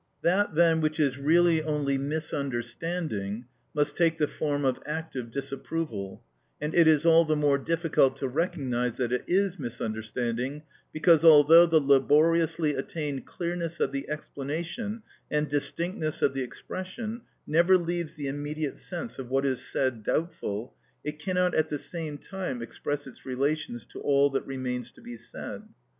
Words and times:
That, 0.23 0.55
then, 0.55 0.81
which 0.81 0.99
is 0.99 1.19
really 1.19 1.61
only 1.61 1.95
misunderstanding, 1.95 3.45
must 3.75 3.95
take 3.95 4.17
the 4.17 4.27
form 4.27 4.65
of 4.65 4.81
active 4.83 5.29
disapproval, 5.29 6.23
and 6.59 6.73
it 6.73 6.87
is 6.87 7.05
all 7.05 7.23
the 7.23 7.35
more 7.35 7.59
difficult 7.59 8.15
to 8.15 8.27
recognise 8.27 8.97
that 8.97 9.11
it 9.13 9.23
is 9.27 9.59
misunderstanding, 9.59 10.63
because 10.91 11.23
although 11.23 11.67
the 11.67 11.79
laboriously 11.79 12.73
attained 12.73 13.27
clearness 13.27 13.79
of 13.79 13.91
the 13.91 14.09
explanation 14.09 15.03
and 15.29 15.49
distinctness 15.49 16.23
of 16.23 16.33
the 16.33 16.41
expression 16.41 17.21
never 17.45 17.77
leaves 17.77 18.15
the 18.15 18.27
immediate 18.27 18.79
sense 18.79 19.19
of 19.19 19.29
what 19.29 19.45
is 19.45 19.63
said 19.63 20.01
doubtful, 20.01 20.73
it 21.03 21.19
cannot 21.19 21.53
at 21.53 21.69
the 21.69 21.77
same 21.77 22.17
time 22.17 22.63
express 22.63 23.05
its 23.05 23.23
relations 23.23 23.85
to 23.85 23.99
all 23.99 24.31
that 24.31 24.47
remains 24.47 24.91
to 24.91 25.01
be 25.01 25.15
said. 25.15 25.61